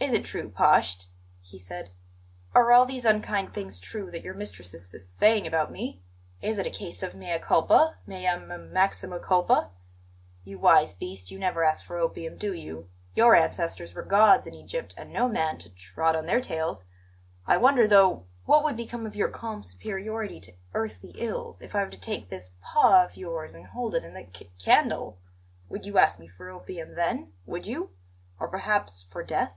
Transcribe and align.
"Is 0.00 0.12
it 0.12 0.26
true, 0.26 0.50
Pasht?" 0.50 1.06
he 1.40 1.58
said. 1.58 1.88
"Are 2.54 2.72
all 2.72 2.84
these 2.84 3.06
unkind 3.06 3.54
things 3.54 3.80
true 3.80 4.10
that 4.10 4.20
your 4.22 4.34
mistress 4.34 4.74
is 4.74 4.94
s 4.94 5.06
saying 5.06 5.46
about 5.46 5.72
me? 5.72 6.02
Is 6.42 6.58
it 6.58 6.66
a 6.66 6.70
case 6.70 7.02
of 7.02 7.14
mea 7.14 7.38
culpa; 7.38 7.96
mea 8.06 8.26
m 8.26 8.70
maxima 8.70 9.18
culpa? 9.18 9.70
You 10.44 10.58
wise 10.58 10.92
beast, 10.92 11.30
you 11.30 11.38
never 11.38 11.64
ask 11.64 11.86
for 11.86 11.96
opium, 11.96 12.36
do 12.36 12.52
you? 12.52 12.90
Your 13.14 13.34
ancestors 13.34 13.94
were 13.94 14.02
gods 14.02 14.46
in 14.46 14.52
Egypt, 14.54 14.94
and 14.98 15.10
no 15.10 15.26
man 15.26 15.56
t 15.56 15.70
trod 15.70 16.14
on 16.16 16.26
their 16.26 16.40
tails. 16.42 16.84
I 17.46 17.56
wonder, 17.56 17.88
though, 17.88 18.26
what 18.44 18.62
would 18.62 18.76
become 18.76 19.06
of 19.06 19.16
your 19.16 19.30
calm 19.30 19.62
superiority 19.62 20.38
to 20.40 20.52
earthly 20.74 21.12
ills 21.16 21.62
if 21.62 21.74
I 21.74 21.82
were 21.82 21.88
to 21.90 21.96
take 21.98 22.28
this 22.28 22.50
paw 22.60 23.02
of 23.06 23.16
yours 23.16 23.54
and 23.54 23.68
hold 23.68 23.94
it 23.94 24.04
in 24.04 24.12
the 24.12 24.28
c 24.36 24.50
candle. 24.62 25.16
Would 25.70 25.86
you 25.86 25.96
ask 25.96 26.18
me 26.18 26.28
for 26.28 26.50
opium 26.50 26.94
then? 26.94 27.32
Would 27.46 27.66
you? 27.66 27.88
Or 28.38 28.48
perhaps 28.48 29.02
for 29.02 29.22
death? 29.24 29.52